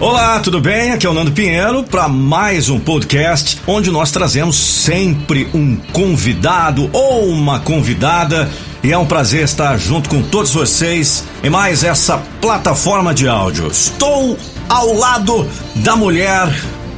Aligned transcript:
Olá, 0.00 0.38
tudo 0.38 0.60
bem? 0.60 0.92
Aqui 0.92 1.04
é 1.08 1.10
o 1.10 1.12
Nando 1.12 1.32
Pinheiro 1.32 1.82
para 1.82 2.06
mais 2.06 2.68
um 2.68 2.78
podcast 2.78 3.60
onde 3.66 3.90
nós 3.90 4.12
trazemos 4.12 4.56
sempre 4.56 5.48
um 5.52 5.74
convidado 5.92 6.88
ou 6.92 7.26
uma 7.26 7.58
convidada 7.58 8.48
e 8.80 8.92
é 8.92 8.96
um 8.96 9.04
prazer 9.04 9.42
estar 9.42 9.76
junto 9.76 10.08
com 10.08 10.22
todos 10.22 10.54
vocês 10.54 11.24
em 11.42 11.50
mais 11.50 11.82
essa 11.82 12.16
plataforma 12.40 13.12
de 13.12 13.26
áudio. 13.26 13.66
Estou 13.66 14.38
ao 14.68 14.94
lado 14.94 15.48
da 15.74 15.96
mulher 15.96 16.48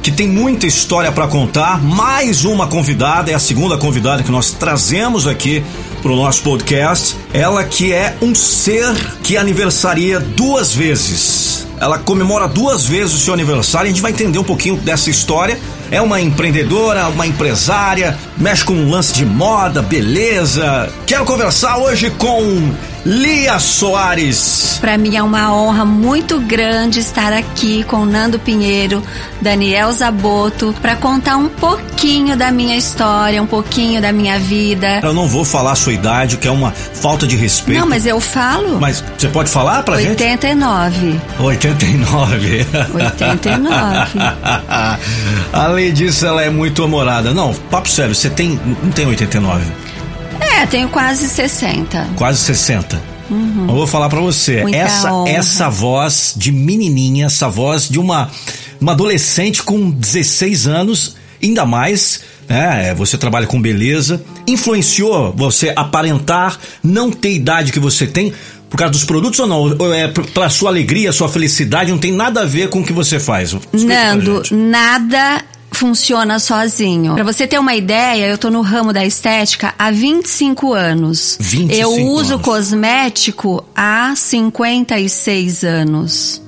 que 0.03 0.11
tem 0.11 0.27
muita 0.27 0.67
história 0.67 1.11
para 1.11 1.27
contar. 1.27 1.81
Mais 1.81 2.45
uma 2.45 2.67
convidada, 2.67 3.31
é 3.31 3.33
a 3.33 3.39
segunda 3.39 3.79
convidada 3.79 4.21
que 4.21 4.31
nós 4.31 4.51
trazemos 4.51 5.25
aqui 5.25 5.63
para 6.03 6.11
o 6.11 6.15
nosso 6.15 6.43
podcast. 6.43 7.15
Ela 7.33 7.63
que 7.63 7.91
é 7.91 8.15
um 8.21 8.35
ser 8.35 8.93
que 9.23 9.37
aniversaria 9.37 10.19
duas 10.19 10.71
vezes. 10.71 11.50
Ela 11.81 11.97
comemora 11.97 12.47
duas 12.47 12.85
vezes 12.85 13.15
o 13.15 13.17
seu 13.17 13.33
aniversário. 13.33 13.87
A 13.87 13.91
gente 13.91 14.03
vai 14.03 14.11
entender 14.11 14.37
um 14.37 14.43
pouquinho 14.43 14.77
dessa 14.77 15.09
história. 15.09 15.59
É 15.91 16.01
uma 16.01 16.21
empreendedora, 16.21 17.09
uma 17.09 17.27
empresária, 17.27 18.17
mexe 18.37 18.63
com 18.63 18.73
um 18.73 18.89
lance 18.89 19.13
de 19.13 19.25
moda, 19.25 19.81
beleza. 19.81 20.89
Quero 21.05 21.25
conversar 21.25 21.77
hoje 21.79 22.09
com 22.11 22.71
Lia 23.05 23.59
Soares. 23.59 24.77
Para 24.79 24.97
mim 24.97 25.15
é 25.17 25.23
uma 25.23 25.53
honra 25.53 25.83
muito 25.83 26.39
grande 26.39 26.99
estar 26.99 27.33
aqui 27.33 27.83
com 27.83 28.05
Nando 28.05 28.39
Pinheiro, 28.39 29.03
Daniel 29.41 29.91
Zaboto, 29.91 30.73
para 30.81 30.95
contar 30.95 31.35
um 31.37 31.49
pouquinho 31.49 32.37
da 32.37 32.51
minha 32.51 32.77
história, 32.77 33.41
um 33.41 33.47
pouquinho 33.47 34.01
da 34.01 34.11
minha 34.11 34.39
vida. 34.39 35.01
Eu 35.03 35.13
não 35.13 35.27
vou 35.27 35.43
falar 35.43 35.71
a 35.71 35.75
sua 35.75 35.93
idade, 35.93 36.37
que 36.37 36.47
é 36.47 36.51
uma 36.51 36.71
falta 36.71 37.25
de 37.27 37.35
respeito. 37.35 37.79
Não, 37.79 37.87
mas 37.87 38.05
eu 38.05 38.19
falo. 38.21 38.79
Mas 38.79 39.03
você 39.17 39.27
pode 39.27 39.49
falar 39.49 39.83
pra 39.83 39.95
89. 39.95 41.11
gente? 41.11 41.21
89. 41.39 42.65
89. 42.93 44.19
Além 45.81 45.93
disso, 45.93 46.27
ela 46.27 46.43
é 46.43 46.49
muito 46.49 46.83
amorada. 46.83 47.33
Não, 47.33 47.55
papo 47.71 47.89
sério, 47.89 48.13
você 48.13 48.29
tem. 48.29 48.59
Não 48.83 48.91
tem 48.91 49.07
89? 49.07 49.65
É, 50.39 50.63
tenho 50.67 50.87
quase 50.89 51.27
60. 51.27 52.09
Quase 52.15 52.37
60. 52.37 53.01
Uhum. 53.31 53.65
Eu 53.67 53.73
vou 53.73 53.87
falar 53.87 54.07
para 54.07 54.19
você, 54.19 54.61
Muita 54.61 54.77
essa 54.77 55.11
honra. 55.11 55.31
essa 55.31 55.69
voz 55.69 56.35
de 56.37 56.51
menininha, 56.51 57.25
essa 57.25 57.49
voz 57.49 57.89
de 57.89 57.99
uma 57.99 58.29
uma 58.79 58.91
adolescente 58.91 59.63
com 59.63 59.89
16 59.89 60.67
anos, 60.67 61.15
ainda 61.41 61.65
mais, 61.65 62.21
né? 62.47 62.93
Você 62.93 63.17
trabalha 63.17 63.47
com 63.47 63.59
beleza, 63.59 64.21
influenciou 64.45 65.33
você 65.35 65.73
aparentar 65.75 66.59
não 66.83 67.11
ter 67.11 67.33
idade 67.33 67.71
que 67.71 67.79
você 67.79 68.05
tem 68.05 68.31
por 68.69 68.77
causa 68.77 68.91
dos 68.91 69.03
produtos 69.03 69.39
ou 69.39 69.47
não? 69.47 69.75
Ou 69.79 69.91
é 69.91 70.07
pra 70.07 70.47
sua 70.47 70.69
alegria, 70.69 71.11
sua 71.11 71.27
felicidade, 71.27 71.89
não 71.89 71.97
tem 71.97 72.11
nada 72.11 72.41
a 72.41 72.45
ver 72.45 72.69
com 72.69 72.81
o 72.81 72.83
que 72.83 72.93
você 72.93 73.19
faz? 73.19 73.49
Explica 73.73 74.15
Nando, 74.15 74.43
nada 74.51 75.43
funciona 75.85 76.37
sozinho. 76.37 77.15
Pra 77.15 77.23
você 77.23 77.47
ter 77.47 77.57
uma 77.59 77.73
ideia, 77.73 78.27
eu 78.27 78.37
tô 78.37 78.51
no 78.51 78.61
ramo 78.61 78.93
da 78.93 79.03
estética 79.03 79.73
há 79.79 79.89
25 79.89 80.73
anos. 80.73 81.37
25 81.39 81.73
eu 81.81 81.91
uso 82.11 82.33
anos. 82.35 82.45
cosmético 82.45 83.65
há 83.75 84.13
56 84.15 85.63
anos. 85.63 86.39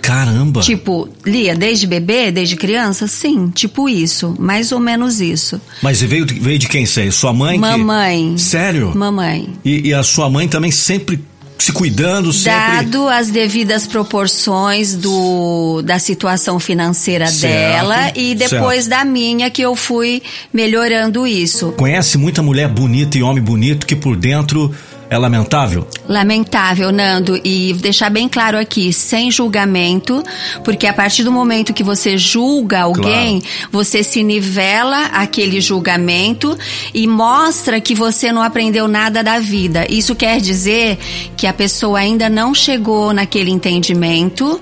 Caramba! 0.00 0.62
Tipo, 0.62 1.08
Lia, 1.24 1.54
desde 1.54 1.86
bebê, 1.86 2.32
desde 2.32 2.56
criança? 2.56 3.06
Sim, 3.06 3.50
tipo 3.54 3.88
isso. 3.88 4.34
Mais 4.36 4.72
ou 4.72 4.80
menos 4.80 5.20
isso. 5.20 5.60
Mas 5.80 6.00
veio, 6.02 6.26
veio 6.26 6.58
de 6.58 6.66
quem 6.66 6.82
isso 6.82 6.98
aí? 6.98 7.12
Sua 7.12 7.32
mãe? 7.32 7.54
que- 7.54 7.60
Mamãe. 7.60 8.36
Sério? 8.36 8.92
Mamãe. 8.96 9.48
E, 9.64 9.90
e 9.90 9.94
a 9.94 10.02
sua 10.02 10.28
mãe 10.28 10.48
também 10.48 10.72
sempre 10.72 11.22
se 11.62 11.72
cuidando, 11.72 12.32
sempre. 12.32 12.76
Dado 12.84 13.08
as 13.08 13.28
devidas 13.28 13.86
proporções 13.86 14.94
do, 14.94 15.80
da 15.82 15.98
situação 15.98 16.58
financeira 16.58 17.26
Certo, 17.28 17.52
dela 17.52 18.12
e 18.16 18.34
depois 18.34 18.84
certo. 18.84 18.88
da 18.88 19.04
minha 19.04 19.48
que 19.48 19.62
eu 19.62 19.76
fui 19.76 20.22
melhorando 20.52 21.26
isso. 21.26 21.72
Conhece 21.72 22.18
muita 22.18 22.42
mulher 22.42 22.68
bonita 22.68 23.16
e 23.16 23.22
homem 23.22 23.42
bonito 23.42 23.86
que 23.86 23.94
por 23.94 24.16
dentro 24.16 24.74
é 25.12 25.18
lamentável? 25.18 25.86
Lamentável, 26.08 26.90
Nando, 26.90 27.38
e 27.44 27.74
deixar 27.74 28.08
bem 28.08 28.28
claro 28.28 28.58
aqui, 28.58 28.94
sem 28.94 29.30
julgamento, 29.30 30.22
porque 30.64 30.86
a 30.86 30.92
partir 30.94 31.22
do 31.22 31.30
momento 31.30 31.74
que 31.74 31.82
você 31.82 32.16
julga 32.16 32.80
alguém, 32.80 33.42
você 33.70 34.02
se 34.02 34.22
nivela 34.22 35.06
aquele 35.12 35.60
julgamento 35.60 36.56
e 36.94 37.06
mostra 37.06 37.78
que 37.78 37.94
você 37.94 38.32
não 38.32 38.40
aprendeu 38.40 38.88
nada 38.88 39.22
da 39.22 39.38
vida. 39.38 39.86
Isso 39.90 40.14
quer 40.14 40.40
dizer 40.40 40.98
que 41.36 41.46
a 41.46 41.52
pessoa 41.52 41.98
ainda 41.98 42.30
não 42.30 42.54
chegou 42.54 43.12
naquele 43.12 43.50
entendimento. 43.50 44.58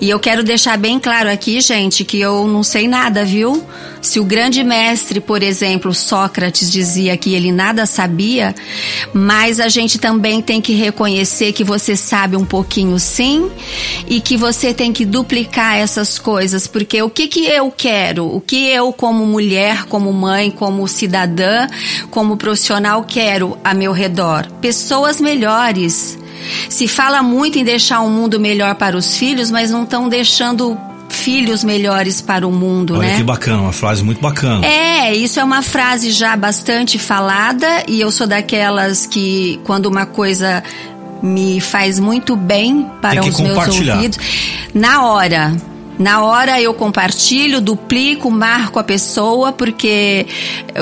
E 0.00 0.08
eu 0.08 0.18
quero 0.18 0.42
deixar 0.42 0.78
bem 0.78 0.98
claro 0.98 1.28
aqui, 1.28 1.60
gente, 1.60 2.04
que 2.04 2.18
eu 2.18 2.48
não 2.48 2.62
sei 2.62 2.88
nada, 2.88 3.22
viu? 3.22 3.62
Se 4.00 4.18
o 4.18 4.24
grande 4.24 4.64
mestre, 4.64 5.20
por 5.20 5.42
exemplo, 5.42 5.92
Sócrates 5.92 6.72
dizia 6.72 7.16
que 7.18 7.34
ele 7.34 7.52
nada 7.52 7.84
sabia, 7.84 8.54
mas 9.12 9.60
a 9.60 9.68
gente 9.68 9.89
também 9.98 10.40
tem 10.42 10.60
que 10.60 10.72
reconhecer 10.74 11.52
que 11.52 11.64
você 11.64 11.96
sabe 11.96 12.36
um 12.36 12.44
pouquinho 12.44 12.98
sim 12.98 13.50
e 14.06 14.20
que 14.20 14.36
você 14.36 14.72
tem 14.74 14.92
que 14.92 15.04
duplicar 15.04 15.76
essas 15.76 16.18
coisas, 16.18 16.66
porque 16.66 17.02
o 17.02 17.10
que 17.10 17.28
que 17.28 17.46
eu 17.46 17.70
quero? 17.70 18.26
O 18.26 18.40
que 18.40 18.68
eu 18.68 18.92
como 18.92 19.26
mulher, 19.26 19.84
como 19.86 20.12
mãe, 20.12 20.50
como 20.50 20.86
cidadã, 20.88 21.68
como 22.10 22.36
profissional 22.36 23.04
quero 23.04 23.58
a 23.64 23.74
meu 23.74 23.92
redor? 23.92 24.46
Pessoas 24.60 25.20
melhores. 25.20 26.18
Se 26.68 26.88
fala 26.88 27.22
muito 27.22 27.58
em 27.58 27.64
deixar 27.64 28.00
um 28.00 28.10
mundo 28.10 28.40
melhor 28.40 28.74
para 28.74 28.96
os 28.96 29.16
filhos, 29.16 29.50
mas 29.50 29.70
não 29.70 29.84
estão 29.84 30.08
deixando 30.08 30.78
filhos 31.10 31.62
melhores 31.62 32.20
para 32.20 32.46
o 32.46 32.52
mundo, 32.52 32.94
Olha 32.94 33.08
né? 33.08 33.16
que 33.16 33.22
bacana, 33.22 33.62
uma 33.62 33.72
frase 33.72 34.02
muito 34.02 34.20
bacana. 34.20 34.64
É, 34.64 35.14
isso 35.14 35.38
é 35.38 35.44
uma 35.44 35.60
frase 35.60 36.12
já 36.12 36.36
bastante 36.36 36.98
falada 36.98 37.84
e 37.86 38.00
eu 38.00 38.10
sou 38.10 38.26
daquelas 38.26 39.04
que 39.06 39.60
quando 39.64 39.86
uma 39.86 40.06
coisa 40.06 40.62
me 41.22 41.60
faz 41.60 41.98
muito 41.98 42.34
bem 42.36 42.88
para 43.02 43.20
os 43.20 43.38
meus 43.38 43.58
ouvidos, 43.68 44.18
na 44.72 45.04
hora 45.04 45.52
na 46.00 46.24
hora 46.24 46.58
eu 46.58 46.72
compartilho, 46.72 47.60
duplico, 47.60 48.30
marco 48.30 48.78
a 48.78 48.82
pessoa, 48.82 49.52
porque 49.52 50.26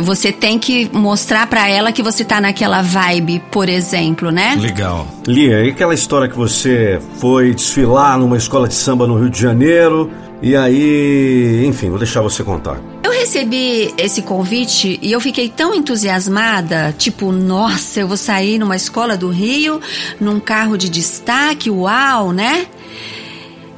você 0.00 0.30
tem 0.30 0.60
que 0.60 0.88
mostrar 0.92 1.48
para 1.48 1.68
ela 1.68 1.90
que 1.90 2.04
você 2.04 2.24
tá 2.24 2.40
naquela 2.40 2.82
vibe, 2.82 3.42
por 3.50 3.68
exemplo, 3.68 4.30
né? 4.30 4.56
Legal. 4.58 5.08
Lia, 5.26 5.64
e 5.64 5.70
aquela 5.70 5.92
história 5.92 6.28
que 6.28 6.36
você 6.36 7.00
foi 7.18 7.52
desfilar 7.52 8.16
numa 8.16 8.36
escola 8.36 8.68
de 8.68 8.74
samba 8.74 9.08
no 9.08 9.18
Rio 9.18 9.28
de 9.28 9.40
Janeiro 9.40 10.08
e 10.40 10.54
aí, 10.54 11.64
enfim, 11.66 11.88
vou 11.88 11.98
deixar 11.98 12.20
você 12.20 12.44
contar. 12.44 12.80
Eu 13.02 13.10
recebi 13.10 13.92
esse 13.98 14.22
convite 14.22 15.00
e 15.02 15.10
eu 15.10 15.20
fiquei 15.20 15.48
tão 15.48 15.74
entusiasmada, 15.74 16.94
tipo, 16.96 17.32
nossa, 17.32 17.98
eu 17.98 18.06
vou 18.06 18.16
sair 18.16 18.56
numa 18.56 18.76
escola 18.76 19.16
do 19.16 19.30
Rio, 19.30 19.80
num 20.20 20.38
carro 20.38 20.78
de 20.78 20.88
destaque, 20.88 21.68
uau, 21.68 22.32
né? 22.32 22.66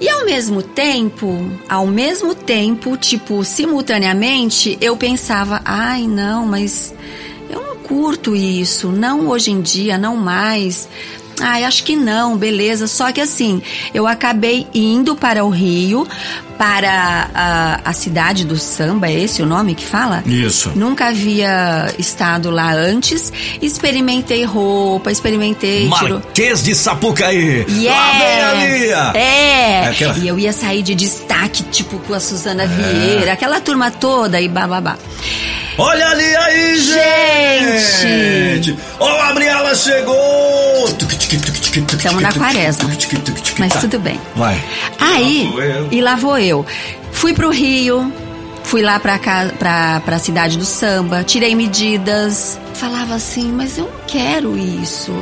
E 0.00 0.08
ao 0.08 0.24
mesmo 0.24 0.62
tempo, 0.62 1.50
ao 1.68 1.86
mesmo 1.86 2.34
tempo, 2.34 2.96
tipo, 2.96 3.44
simultaneamente, 3.44 4.78
eu 4.80 4.96
pensava, 4.96 5.60
ai, 5.62 6.06
não, 6.06 6.46
mas 6.46 6.94
eu 7.50 7.60
não 7.60 7.76
curto 7.76 8.34
isso, 8.34 8.88
não 8.88 9.28
hoje 9.28 9.50
em 9.50 9.60
dia, 9.60 9.98
não 9.98 10.16
mais. 10.16 10.88
Ai, 11.40 11.64
acho 11.64 11.82
que 11.84 11.96
não, 11.96 12.36
beleza. 12.36 12.86
Só 12.86 13.10
que 13.12 13.20
assim, 13.20 13.62
eu 13.94 14.06
acabei 14.06 14.66
indo 14.74 15.14
para 15.16 15.44
o 15.44 15.48
Rio, 15.50 16.06
para 16.58 17.28
a, 17.34 17.80
a 17.84 17.92
cidade 17.94 18.44
do 18.44 18.58
samba, 18.58 19.08
é 19.08 19.14
esse 19.20 19.40
o 19.42 19.46
nome 19.46 19.74
que 19.74 19.84
fala? 19.84 20.22
Isso. 20.26 20.70
Nunca 20.76 21.08
havia 21.08 21.92
estado 21.98 22.50
lá 22.50 22.72
antes. 22.74 23.32
Experimentei 23.62 24.44
roupa, 24.44 25.10
experimentei. 25.10 25.88
tiro- 25.98 26.14
Marquês 26.20 26.62
de 26.62 26.74
Sapucaí. 26.74 27.64
Yeah. 27.68 28.18
É. 29.14 29.20
É 29.84 29.88
aquela- 29.88 30.18
E 30.18 30.28
eu 30.28 30.38
ia 30.38 30.52
sair 30.52 30.82
de 30.82 30.94
destaque, 30.94 31.62
tipo 31.64 31.98
com 32.00 32.12
a 32.14 32.20
Suzana 32.20 32.66
Vieira, 32.66 33.32
aquela 33.32 33.60
turma 33.60 33.90
toda 33.90 34.40
e 34.40 34.48
bababá. 34.48 34.96
Olha 35.80 36.08
ali 36.08 36.36
aí, 36.36 36.78
gente! 36.78 38.02
Gente! 38.02 38.78
Ó, 38.98 39.08
a 39.08 39.26
Gabriela 39.28 39.74
chegou! 39.74 40.84
Estamos 41.96 42.22
na 42.22 42.32
quaresma. 42.32 42.90
Mas 43.58 43.72
tudo 43.76 43.98
bem. 43.98 44.20
Vai. 44.36 44.62
Aí, 44.98 45.44
Lá 45.46 45.50
vou 45.50 45.62
eu. 45.62 45.88
e 45.90 46.00
lá 46.02 46.16
vou 46.16 46.38
eu. 46.38 46.66
Fui 47.12 47.32
pro 47.32 47.48
Rio, 47.50 48.12
fui 48.62 48.82
lá 48.82 49.00
pra, 49.00 49.18
cá, 49.18 49.50
pra, 49.58 50.00
pra 50.04 50.18
cidade 50.18 50.58
do 50.58 50.66
samba, 50.66 51.24
tirei 51.24 51.54
medidas. 51.54 52.58
Falava 52.74 53.14
assim, 53.14 53.50
mas 53.50 53.78
eu 53.78 53.84
não 53.86 54.00
quero 54.06 54.58
isso. 54.58 55.12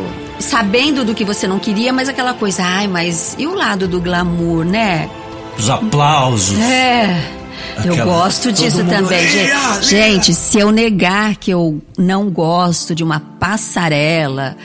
Sabendo 0.41 1.05
do 1.05 1.15
que 1.15 1.25
você 1.25 1.47
não 1.47 1.59
queria, 1.61 1.93
mas 1.93 2.09
aquela 2.09 2.35
coisa, 2.35 2.63
ai, 2.65 2.89
mas 2.89 3.37
e 3.39 3.47
o 3.47 3.55
lado 3.55 3.87
do 3.87 4.01
glamour, 4.01 4.65
né? 4.65 5.09
Os 5.57 5.71
aplausos. 5.71 6.59
É. 6.59 7.38
Eu 7.85 7.93
Aquela- 7.93 8.05
gosto 8.05 8.51
disso 8.53 8.79
mundo, 8.79 8.91
também, 8.91 9.21
"Lia, 9.21 9.29
gente. 9.31 9.47
Lia". 9.47 9.83
Gente, 9.83 10.35
se 10.35 10.59
eu 10.59 10.71
negar 10.73 11.37
que 11.37 11.51
eu 11.51 11.81
não 11.97 12.29
gosto 12.31 12.95
de 12.95 13.03
uma 13.05 13.21
passarela, 13.21 14.57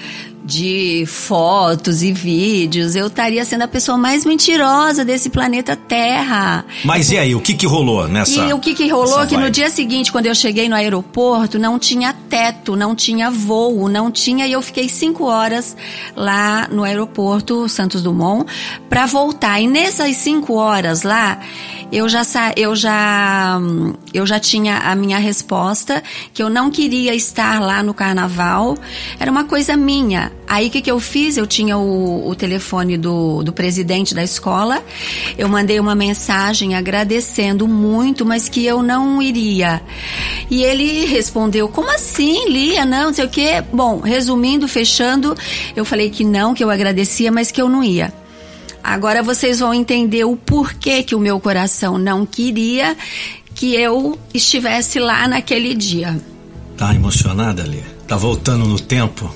de 0.45 1.05
fotos 1.07 2.03
e 2.03 2.11
vídeos, 2.11 2.97
eu 2.97 3.07
estaria 3.07 3.45
sendo 3.45 3.61
a 3.61 3.67
pessoa 3.67 3.97
mais 3.97 4.25
mentirosa 4.25 5.05
desse 5.05 5.29
planeta 5.29 5.73
Terra. 5.73 6.65
Mas 6.83 7.11
e 7.11 7.17
aí, 7.17 7.33
o 7.33 7.39
que 7.39 7.53
que 7.53 7.65
rolou 7.65 8.09
nessa? 8.09 8.41
E 8.41 8.51
o 8.53 8.59
que 8.59 8.73
que 8.75 8.89
rolou? 8.89 9.25
Que 9.25 9.37
no 9.37 9.49
dia 9.49 9.69
seguinte, 9.69 10.11
quando 10.11 10.25
eu 10.25 10.35
cheguei 10.35 10.67
no 10.67 10.75
aeroporto, 10.75 11.57
não 11.57 11.79
tinha 11.79 12.13
teto, 12.29 12.75
não 12.75 12.93
tinha 12.93 13.31
voo, 13.31 13.87
não 13.87 14.11
tinha. 14.11 14.45
E 14.45 14.51
eu 14.51 14.61
fiquei 14.61 14.89
cinco 14.89 15.23
horas 15.23 15.77
lá 16.13 16.67
no 16.69 16.83
aeroporto 16.83 17.69
Santos 17.69 18.03
Dumont 18.03 18.45
para 18.89 19.05
voltar. 19.05 19.61
E 19.61 19.67
nessas 19.67 20.17
cinco 20.17 20.55
horas 20.55 21.03
lá, 21.03 21.39
eu 21.93 22.09
já 22.09 22.23
eu 22.57 22.75
já 22.75 23.59
eu 24.11 24.25
já 24.25 24.39
tinha 24.39 24.77
a 24.79 24.95
minha 24.95 25.19
resposta 25.19 26.01
que 26.33 26.41
eu 26.41 26.49
não 26.49 26.71
queria 26.71 27.13
estar 27.13 27.61
lá 27.61 27.83
no 27.83 27.93
carnaval. 27.93 28.75
Era 29.19 29.29
uma 29.29 29.43
coisa 29.43 29.77
minha. 29.77 30.31
Aí 30.47 30.67
o 30.67 30.71
que, 30.71 30.81
que 30.81 30.89
eu 30.91 30.99
fiz? 30.99 31.37
Eu 31.37 31.45
tinha 31.45 31.77
o, 31.77 32.27
o 32.27 32.35
telefone 32.35 32.97
do, 32.97 33.43
do 33.43 33.53
presidente 33.53 34.15
da 34.15 34.23
escola. 34.23 34.83
Eu 35.37 35.47
mandei 35.47 35.79
uma 35.79 35.93
mensagem 35.93 36.73
agradecendo 36.73 37.67
muito, 37.67 38.25
mas 38.25 38.49
que 38.49 38.65
eu 38.65 38.81
não 38.81 39.21
iria. 39.21 39.79
E 40.49 40.63
ele 40.63 41.05
respondeu: 41.05 41.67
Como 41.69 41.91
assim, 41.91 42.49
Lia? 42.49 42.85
Não, 42.85 43.05
não 43.05 43.13
sei 43.13 43.25
o 43.25 43.29
quê. 43.29 43.63
Bom, 43.71 43.99
resumindo, 43.99 44.67
fechando, 44.67 45.37
eu 45.75 45.85
falei 45.85 46.09
que 46.09 46.23
não, 46.23 46.55
que 46.55 46.63
eu 46.63 46.71
agradecia, 46.71 47.31
mas 47.31 47.51
que 47.51 47.61
eu 47.61 47.69
não 47.69 47.83
ia. 47.83 48.22
Agora 48.83 49.23
vocês 49.23 49.59
vão 49.59 49.73
entender 49.73 50.25
o 50.25 50.35
porquê 50.35 51.03
que 51.03 51.15
o 51.15 51.19
meu 51.19 51.39
coração 51.39 51.97
não 51.97 52.25
queria 52.25 52.97
que 53.55 53.75
eu 53.75 54.19
estivesse 54.33 54.99
lá 54.99 55.27
naquele 55.27 55.73
dia. 55.73 56.19
Tá 56.77 56.93
emocionada, 56.93 57.63
ali? 57.63 57.83
Tá 58.07 58.17
voltando 58.17 58.67
no 58.67 58.79
tempo? 58.79 59.33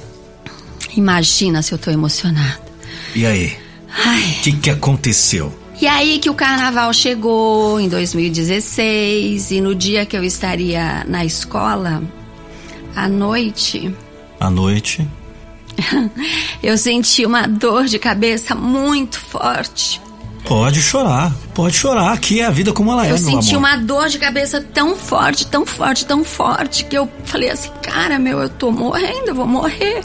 Imagina 0.95 1.61
se 1.61 1.71
eu 1.71 1.77
tô 1.77 1.91
emocionada. 1.91 2.59
E 3.15 3.25
aí? 3.25 3.57
O 4.39 4.41
que, 4.41 4.51
que 4.51 4.69
aconteceu? 4.69 5.53
E 5.79 5.87
aí 5.87 6.19
que 6.19 6.29
o 6.29 6.33
carnaval 6.33 6.91
chegou 6.91 7.79
em 7.79 7.87
2016 7.87 9.51
e 9.51 9.61
no 9.61 9.75
dia 9.75 10.05
que 10.05 10.17
eu 10.17 10.23
estaria 10.23 11.05
na 11.07 11.23
escola, 11.23 12.01
à 12.95 13.07
noite. 13.07 13.93
À 14.39 14.49
noite? 14.49 15.07
Eu 16.61 16.77
senti 16.77 17.25
uma 17.25 17.47
dor 17.47 17.85
de 17.85 17.99
cabeça 17.99 18.55
muito 18.55 19.19
forte. 19.19 20.01
Pode 20.45 20.81
chorar, 20.81 21.33
pode 21.53 21.75
chorar, 21.75 22.13
aqui 22.13 22.39
é 22.39 22.45
a 22.45 22.49
vida 22.49 22.71
como 22.71 22.89
ela 22.91 23.05
é, 23.05 23.11
Eu 23.11 23.17
senti 23.17 23.49
amor. 23.53 23.67
uma 23.67 23.75
dor 23.75 24.07
de 24.07 24.17
cabeça 24.17 24.61
tão 24.61 24.95
forte, 24.95 25.45
tão 25.45 25.65
forte, 25.65 26.05
tão 26.05 26.23
forte, 26.23 26.85
que 26.85 26.97
eu 26.97 27.09
falei 27.25 27.49
assim, 27.49 27.69
cara, 27.81 28.17
meu, 28.17 28.39
eu 28.39 28.47
tô 28.47 28.71
morrendo, 28.71 29.27
eu 29.27 29.35
vou 29.35 29.45
morrer. 29.45 30.01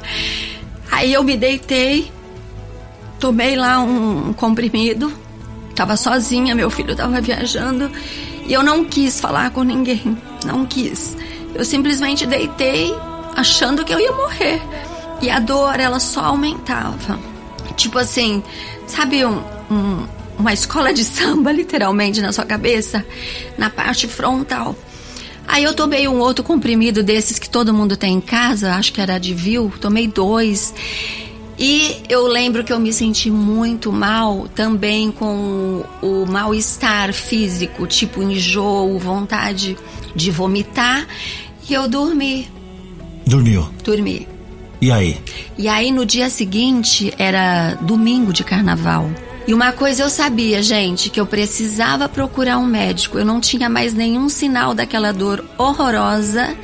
Aí 0.91 1.13
eu 1.13 1.23
me 1.23 1.37
deitei, 1.37 2.11
tomei 3.21 3.55
lá 3.55 3.79
um, 3.81 4.31
um 4.31 4.33
comprimido, 4.33 5.13
tava 5.77 5.97
sozinha, 5.97 6.57
meu 6.57 6.71
filho 6.71 6.97
tava 6.97 7.21
viajando, 7.21 7.89
e 8.45 8.53
eu 8.53 8.65
não 8.65 8.85
quis 8.85 9.21
falar 9.21 9.51
com 9.51 9.63
ninguém, 9.63 10.19
não 10.45 10.67
quis. 10.67 11.17
Eu 11.55 11.65
simplesmente 11.65 12.27
deitei, 12.27 12.93
achando 13.37 13.85
que 13.85 13.95
eu 13.95 14.01
ia 14.01 14.11
morrer. 14.13 14.61
E 15.23 15.31
a 15.31 15.39
dor, 15.39 15.79
ela 15.79 16.01
só 16.01 16.25
aumentava. 16.25 17.19
Tipo 17.77 17.99
assim, 17.99 18.43
sabe 18.89 19.25
um, 19.25 19.41
um, 19.71 20.07
uma 20.37 20.53
escola 20.53 20.93
de 20.93 21.05
samba, 21.05 21.53
literalmente, 21.53 22.21
na 22.21 22.33
sua 22.33 22.45
cabeça? 22.45 23.07
Na 23.57 23.71
parte 23.71 24.09
frontal. 24.09 24.77
Aí 25.47 25.65
eu 25.65 25.75
tomei 25.75 26.09
um 26.09 26.19
outro 26.19 26.45
comprimido 26.45 27.03
desses 27.03 27.39
que 27.39 27.49
todo 27.49 27.73
mundo 27.73 27.97
tem 27.97 28.15
em 28.15 28.21
casa, 28.21 28.75
acho 28.75 28.93
que 28.93 29.01
era 29.01 29.19
de 29.19 29.35
Vil, 29.35 29.73
tomei 29.81 30.09
dois. 30.09 30.75
E 31.59 32.03
eu 32.09 32.27
lembro 32.27 32.65
que 32.65 32.73
eu 32.73 32.81
me 32.81 32.93
senti 32.93 33.31
muito 33.31 33.93
mal 33.93 34.49
também 34.55 35.13
com 35.13 35.85
o 36.01 36.27
mal-estar 36.27 37.13
físico, 37.13 37.87
tipo 37.87 38.23
enjoo, 38.23 38.99
vontade 38.99 39.77
de 40.15 40.31
vomitar. 40.31 41.07
E 41.69 41.75
eu 41.75 41.89
dormi. 41.89 42.49
Dormiu? 43.27 43.69
Dormi. 43.85 44.32
E 44.83 44.91
aí? 44.91 45.17
E 45.57 45.69
aí 45.69 45.93
no 45.93 46.05
dia 46.05 46.29
seguinte 46.29 47.15
era 47.17 47.77
domingo 47.77 48.33
de 48.33 48.43
carnaval. 48.43 49.09
E 49.47 49.55
uma 49.55 49.71
coisa 49.71 50.03
eu 50.03 50.11
sabia, 50.11 50.61
gente, 50.61 51.09
que 51.09 51.21
eu 51.21 51.27
precisava 51.27 52.09
procurar 52.09 52.59
um 52.59 52.67
médico. 52.67 53.17
Eu 53.17 53.25
não 53.25 53.41
tinha 53.41 53.69
mais 53.69 53.95
nenhum 53.95 54.29
sinal 54.29 54.75
daquela 54.75 55.13
dor 55.13 55.45
horrorosa, 55.57 56.57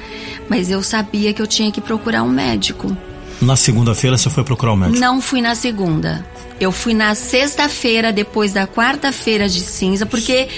mas 0.49 0.69
eu 0.69 0.83
sabia 0.83 1.33
que 1.33 1.41
eu 1.41 1.47
tinha 1.47 1.71
que 1.71 1.81
procurar 1.81 2.25
um 2.25 2.29
médico. 2.29 2.97
Na 3.41 3.57
segunda-feira 3.57 4.17
você 4.17 4.29
foi 4.29 4.43
procurar 4.43 4.73
um 4.73 4.77
médico? 4.77 4.99
Não 4.99 5.21
fui 5.21 5.41
na 5.41 5.55
segunda. 5.55 6.25
Eu 6.61 6.73
fui 6.73 6.93
na 6.93 7.15
sexta-feira, 7.15 8.13
depois 8.13 8.53
da 8.53 8.67
quarta-feira 8.67 9.49
de 9.49 9.61
cinza, 9.61 10.05
porque 10.05 10.49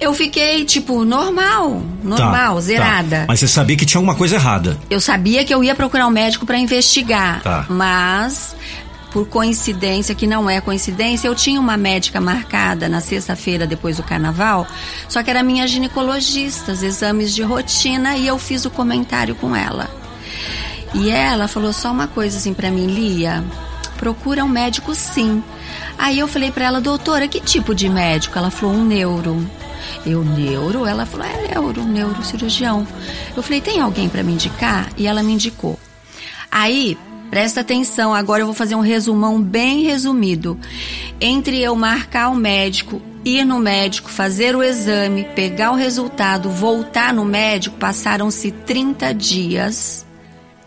eu 0.00 0.14
fiquei, 0.14 0.64
tipo, 0.64 1.04
normal, 1.04 1.82
normal, 2.04 2.54
tá, 2.54 2.60
zerada. 2.60 3.16
Tá. 3.20 3.24
Mas 3.28 3.40
você 3.40 3.48
sabia 3.48 3.76
que 3.76 3.84
tinha 3.84 3.98
alguma 3.98 4.14
coisa 4.14 4.36
errada? 4.36 4.78
Eu 4.88 5.00
sabia 5.00 5.44
que 5.44 5.52
eu 5.52 5.64
ia 5.64 5.74
procurar 5.74 6.06
um 6.06 6.10
médico 6.10 6.46
para 6.46 6.56
investigar. 6.56 7.42
Tá. 7.42 7.66
Mas, 7.68 8.54
por 9.12 9.26
coincidência, 9.26 10.14
que 10.14 10.26
não 10.26 10.48
é 10.48 10.60
coincidência, 10.60 11.26
eu 11.26 11.34
tinha 11.34 11.60
uma 11.60 11.76
médica 11.76 12.20
marcada 12.20 12.88
na 12.88 13.00
sexta-feira 13.00 13.66
depois 13.66 13.96
do 13.96 14.04
carnaval, 14.04 14.68
só 15.08 15.20
que 15.20 15.30
era 15.30 15.42
minha 15.42 15.66
ginecologista, 15.66 16.70
exames 16.70 17.34
de 17.34 17.42
rotina, 17.42 18.16
e 18.16 18.26
eu 18.26 18.38
fiz 18.38 18.64
o 18.64 18.70
comentário 18.70 19.34
com 19.34 19.54
ela. 19.56 19.99
E 20.94 21.10
ela 21.10 21.46
falou 21.48 21.72
só 21.72 21.90
uma 21.90 22.06
coisa 22.06 22.38
assim 22.38 22.52
para 22.52 22.70
mim, 22.70 22.86
Lia 22.86 23.44
procura 24.00 24.42
um 24.42 24.48
médico 24.48 24.94
sim. 24.94 25.44
Aí 25.98 26.18
eu 26.18 26.26
falei 26.26 26.50
para 26.50 26.64
ela, 26.64 26.80
doutora, 26.80 27.28
que 27.28 27.38
tipo 27.38 27.74
de 27.74 27.86
médico? 27.86 28.38
Ela 28.38 28.50
falou, 28.50 28.74
um 28.74 28.82
neuro. 28.82 29.46
Eu, 30.06 30.24
neuro? 30.24 30.86
Ela 30.86 31.04
falou, 31.04 31.26
é 31.26 31.48
neuro, 31.48 31.84
neurocirurgião. 31.84 32.86
Eu 33.36 33.42
falei, 33.42 33.60
tem 33.60 33.78
alguém 33.78 34.08
para 34.08 34.22
me 34.22 34.32
indicar? 34.32 34.88
E 34.96 35.06
ela 35.06 35.22
me 35.22 35.34
indicou. 35.34 35.78
Aí, 36.50 36.96
presta 37.28 37.60
atenção, 37.60 38.14
agora 38.14 38.40
eu 38.40 38.46
vou 38.46 38.54
fazer 38.54 38.74
um 38.74 38.80
resumão 38.80 39.40
bem 39.40 39.82
resumido. 39.82 40.58
Entre 41.20 41.60
eu 41.60 41.76
marcar 41.76 42.30
o 42.30 42.34
médico, 42.34 43.02
ir 43.22 43.44
no 43.44 43.58
médico, 43.58 44.10
fazer 44.10 44.56
o 44.56 44.62
exame, 44.62 45.24
pegar 45.36 45.72
o 45.72 45.76
resultado, 45.76 46.48
voltar 46.48 47.12
no 47.12 47.26
médico, 47.26 47.76
passaram-se 47.76 48.50
30 48.50 49.12
dias 49.12 50.06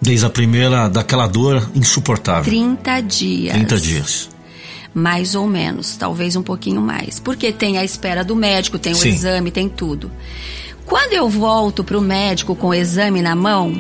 Desde 0.03 0.25
a 0.25 0.29
primeira, 0.29 0.89
daquela 0.89 1.27
dor 1.27 1.71
insuportável. 1.73 2.44
30 2.44 3.01
dias. 3.03 3.53
30 3.53 3.77
dias. 3.77 4.29
Mais 4.94 5.33
ou 5.33 5.47
menos, 5.47 5.95
talvez 5.95 6.35
um 6.35 6.44
pouquinho 6.44 6.81
mais. 6.81 7.21
Porque 7.21 7.53
tem 7.53 7.77
a 7.77 7.85
espera 7.85 8.21
do 8.21 8.35
médico, 8.35 8.78
tem 8.78 8.92
o 8.92 8.97
Sim. 8.97 9.07
exame, 9.07 9.49
tem 9.49 9.69
tudo. 9.69 10.11
Quando 10.85 11.13
eu 11.13 11.30
volto 11.30 11.85
para 11.85 11.97
o 11.97 12.01
médico 12.01 12.54
com 12.54 12.68
o 12.68 12.73
exame 12.73 13.21
na 13.21 13.33
mão, 13.33 13.73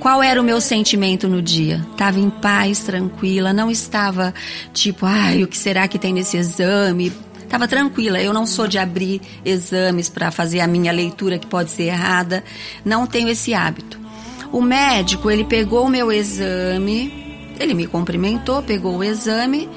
qual 0.00 0.22
era 0.22 0.40
o 0.40 0.44
meu 0.44 0.58
sentimento 0.58 1.28
no 1.28 1.42
dia? 1.42 1.86
Estava 1.92 2.18
em 2.18 2.30
paz, 2.30 2.80
tranquila, 2.80 3.52
não 3.52 3.70
estava 3.70 4.32
tipo, 4.72 5.04
ai, 5.04 5.42
o 5.42 5.46
que 5.46 5.58
será 5.58 5.86
que 5.86 5.98
tem 5.98 6.14
nesse 6.14 6.38
exame? 6.38 7.12
Estava 7.42 7.68
tranquila. 7.68 8.18
Eu 8.22 8.32
não 8.32 8.46
sou 8.46 8.66
de 8.66 8.78
abrir 8.78 9.20
exames 9.44 10.08
para 10.08 10.30
fazer 10.30 10.60
a 10.60 10.66
minha 10.66 10.92
leitura 10.92 11.38
que 11.38 11.46
pode 11.46 11.70
ser 11.70 11.84
errada. 11.84 12.42
Não 12.86 13.06
tenho 13.06 13.28
esse 13.28 13.52
hábito. 13.52 14.07
O 14.52 14.60
médico, 14.60 15.30
ele 15.30 15.44
pegou 15.44 15.84
o 15.86 15.88
meu 15.88 16.10
exame, 16.10 17.12
ele 17.58 17.74
me 17.74 17.86
cumprimentou, 17.86 18.62
pegou 18.62 18.96
o 18.96 19.04
exame, 19.04 19.68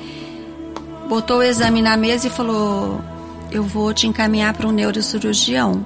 botou 1.09 1.39
o 1.39 1.43
exame 1.43 1.81
na 1.81 1.97
mesa 1.97 2.27
e 2.27 2.29
falou: 2.29 3.01
Eu 3.51 3.63
vou 3.63 3.93
te 3.93 4.07
encaminhar 4.07 4.53
para 4.53 4.67
um 4.67 4.71
neurocirurgião. 4.71 5.85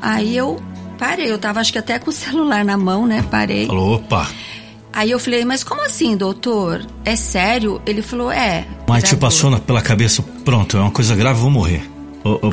Aí 0.00 0.36
eu 0.36 0.60
parei, 0.98 1.30
eu 1.30 1.38
tava 1.38 1.60
acho 1.60 1.72
que 1.72 1.78
até 1.78 1.98
com 1.98 2.10
o 2.10 2.12
celular 2.12 2.64
na 2.64 2.76
mão, 2.76 3.06
né? 3.06 3.24
Parei. 3.30 3.66
Falou, 3.66 3.94
opa. 3.94 4.28
Aí 4.92 5.10
eu 5.10 5.18
falei, 5.18 5.44
mas 5.44 5.62
como 5.62 5.84
assim, 5.84 6.16
doutor? 6.16 6.84
É 7.04 7.14
sério? 7.14 7.80
Ele 7.86 8.02
falou, 8.02 8.32
é. 8.32 8.66
Mas 8.88 9.04
te 9.04 9.16
passou 9.16 9.56
pela 9.60 9.80
cabeça, 9.80 10.22
pronto, 10.44 10.76
é 10.76 10.80
uma 10.80 10.90
coisa 10.90 11.14
grave, 11.14 11.40
vou 11.40 11.50
morrer. 11.50 11.88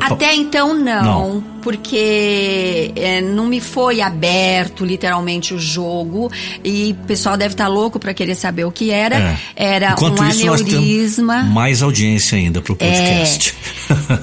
Até 0.00 0.34
então 0.34 0.74
não, 0.74 1.02
não. 1.02 1.44
porque 1.62 2.92
é, 2.96 3.20
não 3.20 3.46
me 3.46 3.60
foi 3.60 4.00
aberto 4.00 4.84
literalmente 4.84 5.54
o 5.54 5.58
jogo 5.58 6.30
e 6.64 6.96
o 7.02 7.06
pessoal 7.06 7.36
deve 7.36 7.54
estar 7.54 7.64
tá 7.64 7.70
louco 7.70 7.98
para 7.98 8.14
querer 8.14 8.34
saber 8.34 8.64
o 8.64 8.72
que 8.72 8.90
era. 8.90 9.16
É. 9.16 9.38
Era 9.54 9.92
Enquanto 9.92 10.22
um 10.22 10.28
isso, 10.28 10.52
aneurisma. 10.52 11.42
mais 11.44 11.82
audiência 11.82 12.38
ainda 12.38 12.60
pro 12.60 12.76
podcast. 12.76 13.54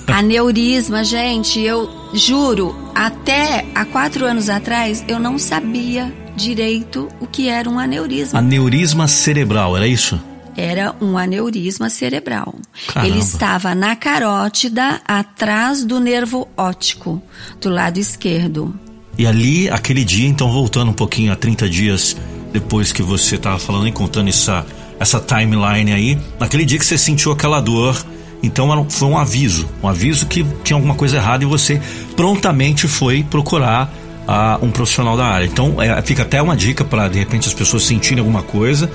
É, 0.07 0.12
aneurisma, 0.13 1.03
gente, 1.03 1.60
eu 1.60 1.89
juro, 2.13 2.75
até 2.95 3.65
há 3.75 3.86
quatro 3.86 4.25
anos 4.25 4.50
atrás 4.50 5.03
eu 5.07 5.19
não 5.19 5.38
sabia 5.38 6.13
direito 6.36 7.07
o 7.19 7.27
que 7.27 7.50
era 7.50 7.69
um 7.69 7.79
aneurisma. 7.79 8.39
Aneurisma 8.39 9.07
cerebral, 9.07 9.77
era 9.77 9.88
isso? 9.88 10.19
Era 10.55 10.95
um 11.01 11.17
aneurisma 11.17 11.89
cerebral. 11.89 12.55
Caramba. 12.88 13.07
Ele 13.07 13.19
estava 13.19 13.75
na 13.75 13.95
carótida, 13.95 15.01
atrás 15.07 15.83
do 15.83 16.00
nervo 16.00 16.48
óptico, 16.57 17.22
do 17.60 17.69
lado 17.69 17.98
esquerdo. 18.00 18.74
E 19.17 19.27
ali, 19.27 19.69
aquele 19.69 20.03
dia, 20.03 20.27
então 20.27 20.51
voltando 20.51 20.89
um 20.89 20.93
pouquinho 20.93 21.31
a 21.31 21.36
30 21.36 21.69
dias 21.69 22.17
depois 22.51 22.91
que 22.91 23.01
você 23.01 23.36
estava 23.36 23.57
falando 23.57 23.88
e 23.88 23.91
contando 23.91 24.29
essa, 24.29 24.65
essa 25.00 25.19
timeline 25.19 25.91
aí, 25.91 26.17
naquele 26.39 26.65
dia 26.65 26.77
que 26.77 26.86
você 26.86 26.98
sentiu 26.98 27.31
aquela 27.31 27.60
dor. 27.60 28.03
Então 28.41 28.86
foi 28.89 29.07
um 29.07 29.17
aviso, 29.17 29.69
um 29.81 29.88
aviso 29.88 30.25
que 30.27 30.45
tinha 30.63 30.75
alguma 30.75 30.95
coisa 30.95 31.15
errada 31.15 31.43
e 31.43 31.48
você 31.48 31.81
prontamente 32.15 32.88
foi 32.89 33.24
procurar 33.24 33.91
uh, 34.27 34.63
um 34.63 34.69
profissional 34.69 35.15
da 35.15 35.25
área. 35.25 35.45
Então 35.45 35.81
é, 35.81 36.01
fica 36.01 36.24
até 36.24 36.41
uma 36.41 36.55
dica 36.55 36.83
para 36.83 37.07
de 37.07 37.19
repente 37.19 37.48
as 37.48 37.53
pessoas 37.53 37.83
sentirem 37.83 38.19
alguma 38.19 38.43
coisa 38.43 38.91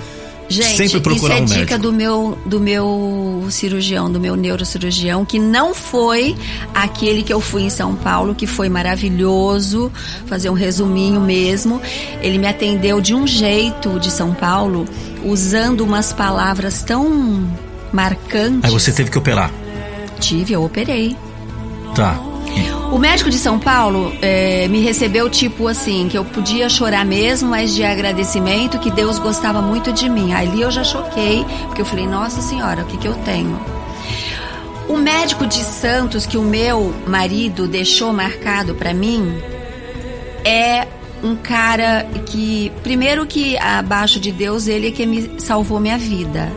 Gente, 0.49 0.77
sempre 0.77 1.01
procurar 1.01 1.35
isso 1.35 1.41
é 1.41 1.43
um 1.43 1.45
dica 1.45 1.59
médico. 1.59 1.79
do 1.79 1.93
meu, 1.93 2.39
do 2.47 2.59
meu 2.61 3.47
cirurgião, 3.51 4.11
do 4.11 4.19
meu 4.19 4.35
neurocirurgião, 4.35 5.25
que 5.25 5.39
não 5.39 5.75
foi 5.75 6.35
aquele 6.75 7.23
que 7.23 7.33
eu 7.33 7.41
fui 7.41 7.63
em 7.63 7.71
São 7.71 7.95
Paulo, 7.95 8.35
que 8.35 8.47
foi 8.47 8.69
maravilhoso, 8.69 9.93
fazer 10.27 10.49
um 10.49 10.55
resuminho 10.55 11.21
mesmo. 11.21 11.81
Ele 12.23 12.39
me 12.39 12.47
atendeu 12.47 13.01
de 13.01 13.15
um 13.15 13.27
jeito 13.27 14.01
de 14.01 14.11
São 14.11 14.33
Paulo, 14.33 14.87
usando 15.23 15.83
umas 15.83 16.13
palavras 16.15 16.83
tão 16.83 17.47
marcantes. 17.93 18.65
Aí 18.65 18.71
você 18.71 18.91
teve 18.91 19.11
que 19.11 19.19
operar. 19.19 19.53
Tive, 20.19 20.55
eu 20.55 20.65
operei. 20.65 21.15
Tá. 21.95 22.28
O 22.91 22.99
médico 22.99 23.29
de 23.29 23.37
São 23.37 23.59
Paulo 23.59 24.13
é, 24.23 24.67
me 24.69 24.81
recebeu 24.81 25.29
tipo 25.29 25.69
assim, 25.69 26.09
que 26.09 26.17
eu 26.17 26.25
podia 26.25 26.69
chorar 26.71 27.05
mesmo, 27.05 27.51
mas 27.51 27.75
de 27.75 27.85
agradecimento, 27.85 28.79
que 28.79 28.91
Deus 28.91 29.19
gostava 29.19 29.61
muito 29.61 29.93
de 29.93 30.09
mim. 30.09 30.33
Ali 30.33 30.63
eu 30.63 30.71
já 30.71 30.83
choquei, 30.83 31.45
porque 31.67 31.83
eu 31.83 31.87
falei, 31.87 32.07
nossa 32.07 32.41
senhora, 32.41 32.83
o 32.83 32.87
que, 32.87 32.97
que 32.97 33.07
eu 33.07 33.15
tenho? 33.17 33.61
O 34.89 34.97
médico 34.97 35.47
de 35.47 35.63
Santos 35.63 36.27
que 36.27 36.39
o 36.39 36.43
meu 36.43 36.95
marido 37.07 37.69
deixou 37.69 38.11
marcado 38.11 38.75
para 38.75 38.95
mim 38.95 39.37
é 40.43 40.89
um 41.23 41.37
cara 41.37 42.07
que, 42.25 42.73
primeiro 42.83 43.27
que 43.27 43.59
abaixo 43.59 44.19
de 44.19 44.33
Deus, 44.33 44.67
ele 44.67 44.89
é 44.89 44.91
que 44.91 45.05
me 45.05 45.39
salvou 45.39 45.79
minha 45.79 45.99
vida 45.99 46.51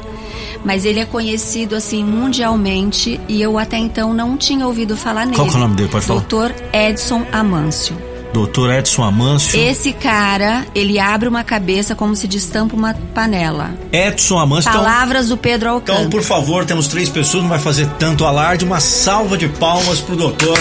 mas 0.63 0.85
ele 0.85 0.99
é 0.99 1.05
conhecido 1.05 1.75
assim 1.75 2.03
mundialmente 2.03 3.19
e 3.27 3.41
eu 3.41 3.57
até 3.57 3.77
então 3.77 4.13
não 4.13 4.37
tinha 4.37 4.65
ouvido 4.67 4.95
falar 4.97 5.25
nele. 5.25 5.35
Qual 5.37 5.47
é 5.47 5.51
o 5.51 5.57
nome 5.57 5.75
dele? 5.75 5.89
Pode 5.89 6.05
falar. 6.05 6.19
Doutor 6.19 6.53
Edson 6.73 7.25
Amâncio. 7.31 7.97
Doutor 8.33 8.71
Edson 8.71 9.03
Amâncio. 9.03 9.59
Esse 9.59 9.91
cara, 9.91 10.65
ele 10.73 10.97
abre 10.99 11.27
uma 11.27 11.43
cabeça 11.43 11.93
como 11.95 12.15
se 12.15 12.27
destampa 12.29 12.75
uma 12.75 12.93
panela. 13.13 13.71
Edson 13.91 14.39
Amâncio. 14.39 14.69
então- 14.69 14.81
Palavras 14.81 15.27
do 15.27 15.35
Pedro 15.35 15.69
Alcântara. 15.69 15.99
Então, 16.05 16.09
por 16.09 16.23
favor, 16.23 16.63
temos 16.63 16.87
três 16.87 17.09
pessoas, 17.09 17.43
não 17.43 17.49
vai 17.49 17.59
fazer 17.59 17.87
tanto 17.99 18.23
alarde. 18.25 18.63
Uma 18.63 18.79
salva 18.79 19.37
de 19.37 19.49
palmas 19.49 19.99
pro 19.99 20.15
doutor 20.15 20.57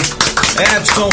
Edson. 0.77 1.09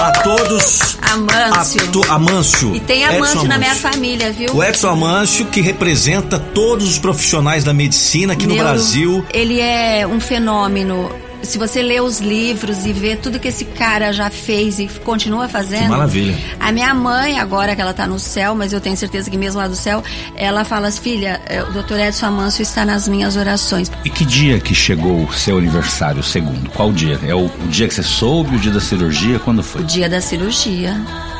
A 0.00 0.12
todos. 0.22 0.96
Amâncio. 1.12 1.82
A 1.82 1.86
to, 1.92 2.02
Amâncio. 2.10 2.74
E 2.74 2.80
tem 2.80 3.02
Edson 3.04 3.16
Amâncio 3.16 3.44
na 3.48 3.58
minha 3.58 3.70
Amâncio. 3.72 3.90
família, 3.90 4.32
viu? 4.32 4.54
O 4.54 4.64
Edson 4.64 4.88
Amâncio, 4.88 5.44
que 5.46 5.60
representa 5.60 6.38
todos 6.38 6.88
os 6.88 6.98
profissionais 6.98 7.64
da 7.64 7.74
medicina 7.74 8.32
aqui 8.32 8.46
no 8.46 8.54
Neuro- 8.54 8.70
Brasil. 8.70 9.26
Ele 9.32 9.60
é 9.60 10.06
um 10.06 10.18
fenômeno. 10.18 11.10
Se 11.42 11.58
você 11.58 11.82
lê 11.82 12.00
os 12.00 12.20
livros 12.20 12.84
e 12.84 12.92
vê 12.92 13.16
tudo 13.16 13.38
que 13.38 13.48
esse 13.48 13.64
cara 13.64 14.12
já 14.12 14.30
fez 14.30 14.78
e 14.78 14.86
continua 14.86 15.48
fazendo. 15.48 15.84
Que 15.84 15.88
maravilha. 15.88 16.38
A 16.58 16.70
minha 16.70 16.92
mãe, 16.94 17.38
agora 17.38 17.74
que 17.74 17.80
ela 17.80 17.94
tá 17.94 18.06
no 18.06 18.18
céu, 18.18 18.54
mas 18.54 18.72
eu 18.72 18.80
tenho 18.80 18.96
certeza 18.96 19.30
que 19.30 19.36
mesmo 19.36 19.60
lá 19.60 19.66
do 19.66 19.76
céu, 19.76 20.02
ela 20.36 20.64
fala 20.64 20.88
assim, 20.88 21.00
filha, 21.00 21.40
eh, 21.46 21.62
o 21.62 21.72
doutor 21.72 21.98
Edson 21.98 22.26
Amâncio 22.26 22.62
está 22.62 22.84
nas 22.84 23.08
minhas 23.08 23.36
orações. 23.36 23.90
E 24.04 24.10
que 24.10 24.24
dia 24.24 24.60
que 24.60 24.74
chegou 24.74 25.24
o 25.24 25.32
seu 25.32 25.58
aniversário, 25.58 26.20
o 26.20 26.22
segundo? 26.22 26.70
Qual 26.70 26.92
dia? 26.92 27.18
É 27.26 27.34
o, 27.34 27.46
o 27.46 27.68
dia 27.68 27.88
que 27.88 27.94
você 27.94 28.02
soube, 28.02 28.56
o 28.56 28.58
dia 28.58 28.72
da 28.72 28.80
cirurgia? 28.80 29.38
Quando 29.38 29.62
foi? 29.62 29.80
O 29.80 29.84
dia 29.84 30.08
da 30.08 30.20
cirurgia, 30.20 30.94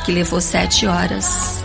que 0.04 0.12
levou 0.12 0.40
sete 0.40 0.86
horas. 0.86 1.62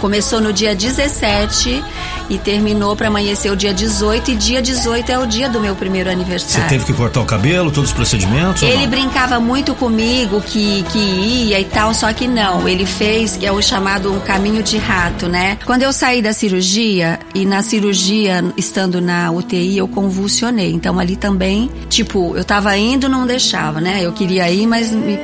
Começou 0.00 0.40
no 0.40 0.52
dia 0.52 0.74
17 0.74 1.82
e 2.28 2.38
terminou 2.38 2.96
para 2.96 3.08
amanhecer 3.08 3.50
o 3.50 3.56
dia 3.56 3.72
18. 3.72 4.30
E 4.30 4.36
dia 4.36 4.62
18 4.62 5.12
é 5.12 5.18
o 5.18 5.26
dia 5.26 5.48
do 5.48 5.60
meu 5.60 5.74
primeiro 5.74 6.08
Você 6.08 6.14
aniversário. 6.14 6.68
teve 6.68 6.84
que 6.84 6.92
cortar 6.92 7.20
o 7.20 7.24
cabelo, 7.24 7.70
todos 7.70 7.90
os 7.90 7.96
procedimentos? 7.96 8.62
Ele 8.62 8.86
brincava 8.86 9.38
muito 9.40 9.74
comigo 9.74 10.40
que, 10.40 10.84
que 10.92 10.98
ia 10.98 11.60
e 11.60 11.64
tal, 11.64 11.94
só 11.94 12.12
que 12.12 12.26
não. 12.26 12.68
Ele 12.68 12.86
fez, 12.86 13.36
que 13.36 13.46
é 13.46 13.52
o 13.52 13.60
chamado 13.62 14.12
um 14.12 14.20
caminho 14.20 14.62
de 14.62 14.78
rato, 14.78 15.28
né? 15.28 15.58
Quando 15.64 15.82
eu 15.82 15.92
saí 15.92 16.22
da 16.22 16.32
cirurgia, 16.32 17.18
e 17.34 17.44
na 17.44 17.62
cirurgia, 17.62 18.44
estando 18.56 19.00
na 19.00 19.30
UTI, 19.30 19.78
eu 19.78 19.88
convulsionei. 19.88 20.72
Então 20.72 20.98
ali 20.98 21.16
também, 21.16 21.70
tipo, 21.88 22.36
eu 22.36 22.44
tava 22.44 22.76
indo, 22.76 23.08
não 23.08 23.26
deixava, 23.26 23.80
né? 23.80 24.00
Eu 24.02 24.12
queria 24.12 24.50
ir, 24.50 24.66
mas 24.66 24.90
me. 24.90 25.18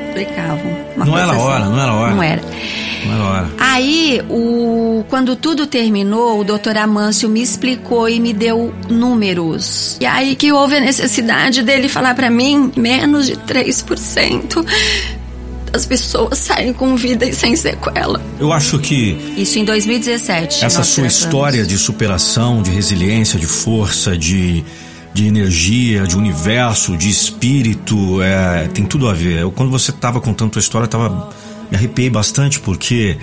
Uma 0.96 1.06
Não 1.06 1.18
era 1.18 1.38
hora, 1.38 1.64
não 1.66 1.80
era 1.80 1.92
hora. 1.92 2.14
Não 2.14 2.22
era. 2.22 2.42
Não 3.06 3.14
era 3.14 3.24
hora. 3.24 3.50
Aí, 3.58 4.22
o, 4.28 4.81
quando 5.04 5.36
tudo 5.36 5.66
terminou, 5.66 6.40
o 6.40 6.44
doutor 6.44 6.76
Amâncio 6.76 7.28
me 7.28 7.42
explicou 7.42 8.08
e 8.08 8.18
me 8.20 8.32
deu 8.32 8.72
números. 8.88 9.96
E 10.00 10.06
aí 10.06 10.34
que 10.36 10.52
houve 10.52 10.76
a 10.76 10.80
necessidade 10.80 11.62
dele 11.62 11.88
falar 11.88 12.14
pra 12.14 12.30
mim, 12.30 12.72
menos 12.76 13.26
de 13.26 13.36
3% 13.36 14.64
das 15.70 15.86
pessoas 15.86 16.38
saem 16.38 16.72
com 16.72 16.94
vida 16.96 17.24
e 17.24 17.32
sem 17.34 17.56
sequela. 17.56 18.20
Eu 18.38 18.52
acho 18.52 18.78
que 18.78 19.16
Isso 19.36 19.58
em 19.58 19.64
2017. 19.64 20.64
essa 20.64 20.82
sua 20.82 21.04
tratamos. 21.04 21.14
história 21.14 21.64
de 21.64 21.78
superação, 21.78 22.62
de 22.62 22.70
resiliência, 22.70 23.38
de 23.38 23.46
força, 23.46 24.16
de, 24.16 24.62
de 25.14 25.26
energia, 25.26 26.06
de 26.06 26.14
universo, 26.16 26.94
de 26.96 27.08
espírito, 27.08 28.20
é, 28.22 28.68
tem 28.68 28.84
tudo 28.84 29.08
a 29.08 29.14
ver. 29.14 29.40
Eu, 29.40 29.50
quando 29.50 29.70
você 29.70 29.90
estava 29.90 30.20
contando 30.20 30.48
a 30.48 30.52
tua 30.52 30.60
história, 30.60 30.84
eu 30.84 30.90
tava, 30.90 31.30
me 31.70 31.76
arrepiei 31.76 32.10
bastante 32.10 32.60
porque 32.60 33.16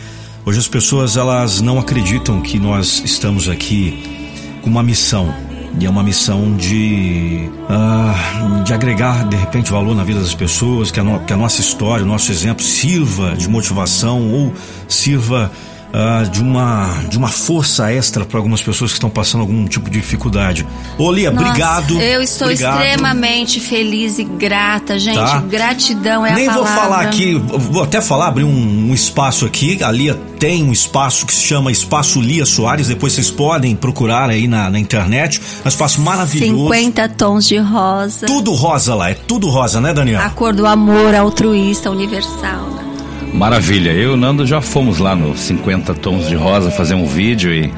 hoje 0.50 0.58
as 0.60 0.68
pessoas 0.68 1.16
elas 1.16 1.62
não 1.62 1.78
acreditam 1.78 2.42
que 2.42 2.58
nós 2.60 3.04
estamos 3.06 3.48
aqui 3.48 4.02
com 4.64 4.70
uma 4.70 4.82
missão. 4.82 5.32
E 5.80 5.86
é 5.86 5.90
uma 5.90 6.02
missão 6.02 6.56
de, 6.58 7.48
ah, 7.70 8.62
de 8.66 8.74
agregar, 8.74 9.28
de 9.30 9.36
repente, 9.38 9.72
valor 9.72 9.96
na 9.96 10.04
vida 10.04 10.20
das 10.20 10.34
pessoas, 10.34 10.90
que 10.90 11.00
a, 11.00 11.04
no- 11.04 11.20
que 11.20 11.32
a 11.32 11.38
nossa 11.38 11.62
história, 11.62 12.04
o 12.04 12.08
nosso 12.08 12.32
exemplo 12.32 12.64
sirva 12.66 13.36
de 13.36 13.48
motivação 13.48 14.32
ou 14.32 14.52
sirva 14.88 15.52
ah, 15.94 16.24
de, 16.30 16.42
uma, 16.42 16.88
de 17.10 17.18
uma 17.18 17.30
força 17.30 17.92
extra 17.92 18.24
para 18.24 18.38
algumas 18.38 18.62
pessoas 18.62 18.92
que 18.92 18.98
estão 18.98 19.10
passando 19.10 19.42
algum 19.42 19.66
tipo 19.66 19.90
de 19.90 20.00
dificuldade. 20.00 20.66
Ô, 20.98 21.12
Lia, 21.12 21.32
Nossa, 21.32 21.48
obrigado. 21.48 22.00
Eu 22.00 22.22
estou 22.22 22.48
obrigado. 22.48 22.82
extremamente 22.84 23.60
feliz 23.60 24.20
e 24.20 24.24
grata, 24.24 25.00
gente. 25.00 25.16
Tá. 25.16 25.40
Gratidão 25.40 26.26
é 26.26 26.34
Nem 26.34 26.48
a 26.48 26.54
vou 26.54 26.64
palavra. 26.64 26.84
falar 26.84 27.02
aqui, 27.02 27.34
vou 27.36 27.84
até 27.84 28.02
falar, 28.02 28.28
abrir 28.28 28.44
um, 28.44 28.90
um 28.90 28.94
espaço 28.94 29.46
aqui. 29.46 29.84
A 29.84 29.92
Lia 29.92 30.14
tem 30.40 30.64
um 30.64 30.72
espaço 30.72 31.26
que 31.26 31.34
se 31.34 31.44
chama 31.44 31.72
Espaço 31.72 32.22
Lia 32.22 32.46
Soares. 32.46 32.88
Depois 32.88 33.14
vocês 33.14 33.32
podem 33.32 33.76
procurar 33.76 34.30
aí 34.30 34.48
na, 34.48 34.70
na 34.70 34.80
internet. 34.80 35.42
Um 35.66 35.68
espaço 35.68 36.02
maravilhoso. 36.02 36.74
50 36.74 37.10
tons 37.10 37.48
de 37.48 37.58
rosa. 37.58 38.28
Tudo 38.28 38.54
rosa 38.54 38.94
lá, 38.94 39.10
é 39.10 39.14
tudo 39.14 39.50
rosa, 39.50 39.82
né, 39.82 39.94
Daniel? 39.94 40.22
A 40.22 40.30
cor 40.30 40.54
do 40.54 40.66
amor 40.66 41.16
altruísta 41.16 41.90
universal. 41.90 42.89
Maravilha. 43.34 43.92
Eu 43.92 44.12
e 44.12 44.14
o 44.14 44.18
Nando 44.18 44.46
já 44.46 44.62
fomos 44.62 44.98
lá 44.98 45.16
no 45.16 45.36
50 45.36 45.94
Tons 45.96 46.28
de 46.28 46.36
Rosa 46.36 46.72
fazer 46.72 46.96
um 46.96 47.06
vídeo 47.06 47.54
e 47.54 47.72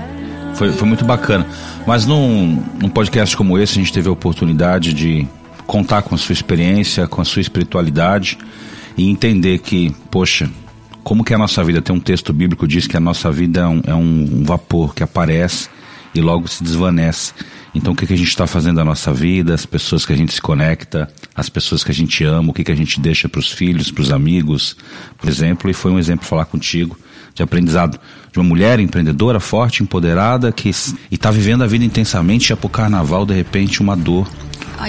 foi, 0.55 0.72
foi 0.72 0.88
muito 0.88 1.05
bacana. 1.05 1.46
Mas 1.86 2.05
num, 2.05 2.63
num 2.81 2.89
podcast 2.89 3.36
como 3.36 3.58
esse, 3.58 3.74
a 3.74 3.81
gente 3.81 3.93
teve 3.93 4.10
a 4.10 4.12
oportunidade 4.12 4.93
de 4.93 5.27
contar 5.67 6.01
com 6.01 6.15
a 6.15 6.17
sua 6.17 6.34
experiência, 6.34 7.08
com 7.08 7.22
a 7.22 7.25
sua 7.25 7.41
espiritualidade 7.41 8.38
e 8.98 9.10
entender 9.10 9.60
que, 9.60 9.96
poxa, 10.10 10.50
como 11.03 11.24
que 11.24 11.34
a 11.34 11.38
nossa 11.38 11.63
vida, 11.63 11.81
tem 11.81 11.96
um 11.96 12.00
texto 12.00 12.34
bíblico 12.34 12.65
que 12.65 12.74
diz 12.74 12.88
que 12.88 12.98
a 12.98 13.00
nossa 13.00 13.31
vida 13.31 13.62
é 13.62 13.67
um, 13.67 13.81
é 13.88 13.96
um 13.96 14.43
vapor 14.43 14.93
que 14.93 15.03
aparece 15.03 15.70
e 16.13 16.22
logo 16.22 16.48
se 16.48 16.63
desvanece. 16.63 17.34
Então, 17.73 17.93
o 17.93 17.95
que, 17.95 18.05
que 18.05 18.13
a 18.13 18.17
gente 18.17 18.27
está 18.27 18.45
fazendo 18.45 18.75
da 18.77 18.83
nossa 18.83 19.13
vida, 19.13 19.53
as 19.53 19.65
pessoas 19.65 20.05
que 20.05 20.11
a 20.11 20.15
gente 20.15 20.33
se 20.33 20.41
conecta, 20.41 21.09
as 21.33 21.49
pessoas 21.49 21.83
que 21.83 21.91
a 21.91 21.93
gente 21.93 22.23
ama, 22.23 22.49
o 22.49 22.53
que, 22.53 22.63
que 22.63 22.71
a 22.71 22.75
gente 22.75 22.99
deixa 22.99 23.29
para 23.29 23.39
os 23.39 23.49
filhos, 23.49 23.89
para 23.89 24.01
os 24.01 24.11
amigos, 24.11 24.75
por 25.17 25.29
exemplo, 25.29 25.69
e 25.69 25.73
foi 25.73 25.91
um 25.91 25.97
exemplo 25.97 26.25
falar 26.25 26.45
contigo 26.45 26.97
de 27.33 27.41
aprendizado 27.41 27.97
de 28.31 28.39
uma 28.39 28.45
mulher 28.45 28.79
empreendedora, 28.79 29.39
forte, 29.39 29.83
empoderada, 29.83 30.51
que 30.51 30.69
está 31.09 31.31
vivendo 31.31 31.63
a 31.63 31.67
vida 31.67 31.83
intensamente, 31.83 32.49
já 32.49 32.57
para 32.57 32.67
o 32.67 32.69
carnaval, 32.69 33.25
de 33.25 33.33
repente, 33.33 33.81
uma 33.81 33.95
dor. 33.95 34.27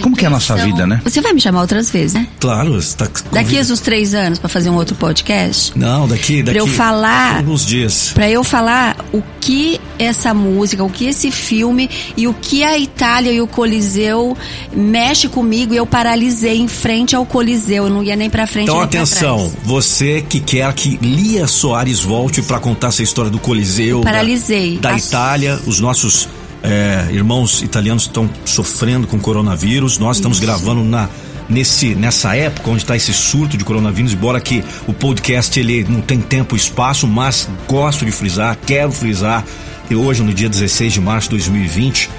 Como 0.01 0.17
que 0.17 0.25
é 0.25 0.29
a 0.29 0.31
nossa 0.31 0.57
vida, 0.57 0.87
né? 0.87 1.01
Você 1.05 1.21
vai 1.21 1.33
me 1.33 1.41
chamar 1.41 1.61
outras 1.63 1.91
vezes, 1.91 2.15
né? 2.15 2.27
Claro, 2.41 2.73
você 2.81 2.97
tá 2.97 3.09
Daqui 3.33 3.59
a 3.59 3.61
uns 3.63 3.81
três 3.81 4.15
anos 4.15 4.39
pra 4.39 4.49
fazer 4.49 4.71
um 4.71 4.75
outro 4.77 4.95
podcast? 4.97 5.73
Não, 5.77 6.07
daqui, 6.09 6.43
daqui. 6.43 6.59
Pra 6.59 6.59
eu 6.59 6.67
falar- 6.67 7.37
Alguns 7.39 7.67
dias. 7.67 8.11
Pra 8.15 8.31
eu 8.31 8.43
falar 8.45 8.97
o 9.13 9.23
que 9.41 9.81
essa 9.99 10.33
música, 10.33 10.83
o 10.83 10.91
que 10.91 11.07
esse 11.07 11.31
filme 11.31 11.89
e 12.17 12.27
o 12.27 12.35
que 12.35 12.65
a 12.65 12.79
Itália 12.79 13.31
e 13.33 13.41
o 13.41 13.47
Coliseu 13.47 14.37
mexe 14.73 15.29
comigo 15.29 15.75
e 15.75 15.77
eu 15.77 15.87
paralisei 15.87 16.59
em 16.59 16.69
frente 16.69 17.15
ao 17.17 17.25
Coliseu. 17.27 17.85
Eu 17.85 17.91
não 17.91 18.03
ia 18.03 18.17
nem 18.17 18.31
pra 18.31 18.47
frente 18.47 18.65
Então 18.69 18.81
atenção, 18.81 19.53
você 19.65 20.23
que 20.27 20.41
quer 20.41 20.73
que 20.75 20.97
Lia 21.03 21.47
Soares 21.47 22.01
volte 22.01 22.43
para 22.43 22.59
contar 22.61 22.89
essa 22.89 23.03
história 23.03 23.31
do 23.31 23.39
Coliseu, 23.39 24.01
da- 24.01 24.11
Paralisei. 24.11 24.79
da, 24.79 24.95
As- 24.95 25.07
Itália, 25.07 25.59
os 25.67 25.81
nossos 25.81 26.29
é, 26.63 27.09
irmãos 27.13 27.63
italianos 27.63 28.05
estão 28.05 28.31
sofrendo 28.45 29.07
com 29.07 29.19
coronavírus, 29.19 29.99
nós 29.99 30.17
estamos 30.17 30.39
Isso. 30.39 30.47
gravando 30.47 30.85
na 30.85 31.09
nesse 31.49 31.95
nessa 31.95 32.37
época 32.37 32.71
onde 32.71 32.83
está 32.83 32.97
esse 32.97 33.13
surto 33.13 33.57
de 33.57 33.65
coronavírus, 33.65 34.13
embora 34.13 34.41
que 34.41 34.65
o 34.87 34.93
podcast 34.93 35.59
ele 35.59 35.85
não 35.85 36.01
tem 36.01 36.21
tempo 36.21 36.55
e 36.55 36.59
espaço, 36.59 37.07
mas 37.07 37.49
gosto 37.69 38.05
de 38.05 38.13
frisar, 38.13 38.57
quero 38.65 38.93
frisar 38.93 39.45
que 39.89 39.95
hoje, 39.95 40.23
no 40.23 40.33
dia 40.33 40.49
16 40.49 40.93
de 40.95 41.01
março 41.01 41.29
de 41.29 41.37
2020, 41.37 42.07
uh, 42.07 42.11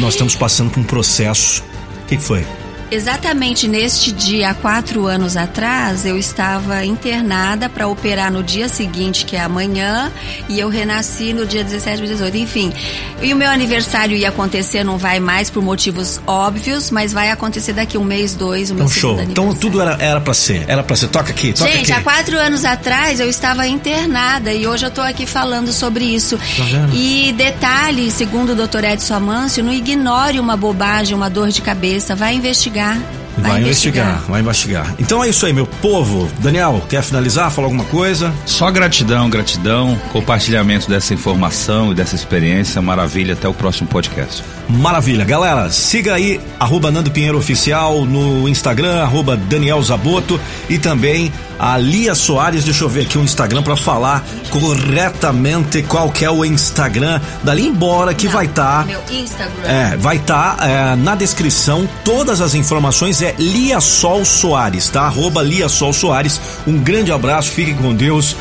nós 0.00 0.14
estamos 0.14 0.36
passando 0.36 0.70
por 0.70 0.80
um 0.80 0.84
processo. 0.84 1.62
O 2.04 2.06
que, 2.06 2.16
que 2.16 2.22
foi? 2.22 2.44
Exatamente 2.90 3.68
neste 3.68 4.10
dia, 4.10 4.50
há 4.50 4.54
quatro 4.54 5.06
anos 5.06 5.36
atrás, 5.36 6.06
eu 6.06 6.16
estava 6.16 6.84
internada 6.86 7.68
para 7.68 7.86
operar 7.86 8.32
no 8.32 8.42
dia 8.42 8.66
seguinte, 8.66 9.26
que 9.26 9.36
é 9.36 9.40
amanhã, 9.40 10.10
e 10.48 10.58
eu 10.58 10.70
renasci 10.70 11.34
no 11.34 11.44
dia 11.44 11.62
17 11.62 12.02
e 12.02 12.06
18. 12.06 12.36
Enfim, 12.38 12.72
e 13.20 13.34
o 13.34 13.36
meu 13.36 13.50
aniversário 13.50 14.16
ia 14.16 14.30
acontecer, 14.30 14.84
não 14.84 14.96
vai 14.96 15.20
mais 15.20 15.50
por 15.50 15.62
motivos 15.62 16.18
óbvios, 16.26 16.90
mas 16.90 17.12
vai 17.12 17.30
acontecer 17.30 17.74
daqui 17.74 17.98
um 17.98 18.04
mês, 18.04 18.34
dois, 18.34 18.70
meu 18.70 18.86
então, 18.86 18.88
show. 18.88 19.20
Então 19.20 19.54
tudo 19.54 19.82
era 19.82 19.98
era 20.00 20.20
para 20.20 20.32
ser, 20.32 20.64
era 20.66 20.82
para 20.82 20.96
ser. 20.96 21.08
Toca 21.08 21.30
aqui, 21.30 21.52
toca 21.52 21.70
Gente, 21.70 21.92
aqui. 21.92 22.00
há 22.00 22.02
quatro 22.02 22.38
anos 22.38 22.64
atrás 22.64 23.20
eu 23.20 23.28
estava 23.28 23.66
internada 23.66 24.52
e 24.52 24.66
hoje 24.66 24.86
eu 24.86 24.88
estou 24.88 25.04
aqui 25.04 25.26
falando 25.26 25.72
sobre 25.72 26.04
isso. 26.04 26.38
Tá? 26.38 26.64
E 26.94 27.34
detalhe, 27.36 28.10
segundo 28.10 28.52
o 28.52 28.66
Dr. 28.66 28.84
Edson 28.84 29.14
Amâncio, 29.14 29.62
não 29.62 29.72
ignore 29.72 30.40
uma 30.40 30.56
bobagem, 30.56 31.14
uma 31.14 31.28
dor 31.28 31.48
de 31.48 31.60
cabeça, 31.60 32.14
vai 32.14 32.34
investigar 32.34 32.77
investigar. 32.78 33.17
Vai, 33.38 33.50
vai 33.50 33.60
investigar. 33.60 34.06
investigar, 34.06 34.30
vai 34.30 34.40
investigar. 34.40 34.94
Então 34.98 35.22
é 35.22 35.28
isso 35.28 35.46
aí, 35.46 35.52
meu 35.52 35.66
povo. 35.66 36.28
Daniel, 36.40 36.82
quer 36.88 37.02
finalizar? 37.02 37.50
Falar 37.50 37.66
alguma 37.66 37.84
coisa? 37.84 38.32
Só 38.44 38.70
gratidão, 38.70 39.30
gratidão, 39.30 39.98
compartilhamento 40.12 40.88
dessa 40.88 41.14
informação 41.14 41.92
e 41.92 41.94
dessa 41.94 42.14
experiência. 42.14 42.82
Maravilha. 42.82 43.34
Até 43.34 43.48
o 43.48 43.54
próximo 43.54 43.88
podcast. 43.88 44.42
Maravilha. 44.68 45.24
Galera, 45.24 45.70
siga 45.70 46.14
aí, 46.14 46.40
arroba 46.60 46.90
Nando 46.90 47.10
Pinheiro 47.10 47.38
Oficial 47.38 48.04
no 48.04 48.48
Instagram, 48.48 49.02
arroba 49.02 49.36
Daniel 49.36 49.82
Zaboto 49.82 50.38
e 50.68 50.78
também 50.78 51.32
a 51.58 51.76
Lia 51.78 52.14
Soares. 52.14 52.64
Deixa 52.64 52.84
eu 52.84 52.88
ver 52.88 53.02
aqui 53.02 53.16
o 53.16 53.22
Instagram 53.22 53.62
para 53.62 53.76
falar 53.76 54.24
corretamente 54.50 55.82
qual 55.82 56.10
que 56.10 56.24
é 56.24 56.30
o 56.30 56.44
Instagram 56.44 57.20
dali 57.42 57.66
embora 57.66 58.14
que 58.14 58.26
Não, 58.26 58.32
vai 58.32 58.44
estar. 58.44 58.80
Tá, 58.80 58.84
meu 58.84 59.00
Instagram. 59.10 59.62
É, 59.64 59.96
vai 59.96 60.16
estar 60.16 60.56
tá, 60.56 60.68
é, 60.68 60.96
na 60.96 61.14
descrição. 61.14 61.88
Todas 62.04 62.40
as 62.40 62.54
informações 62.54 63.22
é 63.28 63.34
Lia 63.38 63.80
Sol 63.80 64.24
Soares, 64.24 64.88
tá? 64.88 65.02
Arroba 65.02 65.42
Lia 65.42 65.68
Sol 65.68 65.92
Soares. 65.92 66.40
Um 66.66 66.78
grande 66.78 67.12
abraço, 67.12 67.50
fiquem 67.50 67.74
com 67.74 67.94
Deus. 67.94 68.36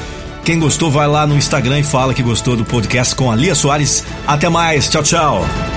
Quem 0.46 0.60
gostou, 0.60 0.90
vai 0.90 1.08
lá 1.08 1.28
no 1.28 1.36
Instagram 1.36 1.80
e 1.80 1.84
fala 1.84 2.14
que 2.14 2.24
gostou 2.24 2.56
do 2.56 2.64
podcast 2.64 3.14
com 3.14 3.30
a 3.30 3.36
Lia 3.36 3.54
Soares. 3.54 4.04
Até 4.26 4.48
mais, 4.48 4.90
tchau, 4.90 5.04
tchau. 5.04 5.77